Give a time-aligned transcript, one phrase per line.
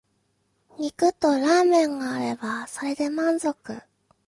[0.79, 3.83] 肉とラーメンがあればそれで満足